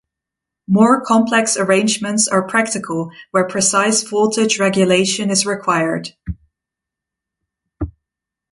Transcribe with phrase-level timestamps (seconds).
[0.67, 6.13] More complex arrangements are practical where precise voltage regulation is required.